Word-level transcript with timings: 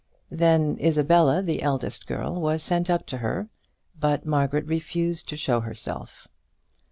Then 0.31 0.79
Isabella, 0.81 1.43
the 1.43 1.61
eldest 1.61 2.07
girl, 2.07 2.41
was 2.41 2.63
sent 2.63 2.89
up 2.89 3.05
to 3.05 3.19
her, 3.19 3.49
but 3.99 4.25
Margaret 4.25 4.65
refused 4.65 5.29
to 5.29 5.37
show 5.37 5.59
herself. 5.59 6.27